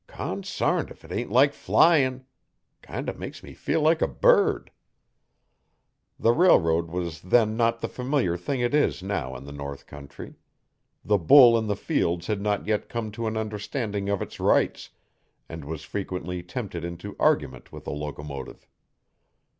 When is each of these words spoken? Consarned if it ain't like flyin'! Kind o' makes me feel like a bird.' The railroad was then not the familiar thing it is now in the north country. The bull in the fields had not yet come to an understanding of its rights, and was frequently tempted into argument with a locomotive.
Consarned 0.07 0.89
if 0.89 1.05
it 1.05 1.11
ain't 1.11 1.29
like 1.31 1.53
flyin'! 1.53 2.25
Kind 2.81 3.07
o' 3.07 3.13
makes 3.13 3.43
me 3.43 3.53
feel 3.53 3.81
like 3.81 4.01
a 4.01 4.07
bird.' 4.07 4.71
The 6.17 6.31
railroad 6.31 6.87
was 6.89 7.21
then 7.21 7.55
not 7.55 7.81
the 7.81 7.87
familiar 7.87 8.35
thing 8.35 8.61
it 8.61 8.73
is 8.73 9.03
now 9.03 9.35
in 9.35 9.43
the 9.43 9.51
north 9.51 9.85
country. 9.85 10.33
The 11.05 11.19
bull 11.19 11.55
in 11.55 11.67
the 11.67 11.75
fields 11.75 12.25
had 12.25 12.41
not 12.41 12.65
yet 12.65 12.89
come 12.89 13.11
to 13.11 13.27
an 13.27 13.37
understanding 13.37 14.09
of 14.09 14.23
its 14.23 14.39
rights, 14.39 14.89
and 15.47 15.63
was 15.63 15.83
frequently 15.83 16.41
tempted 16.41 16.83
into 16.83 17.15
argument 17.19 17.71
with 17.71 17.85
a 17.85 17.91
locomotive. 17.91 18.67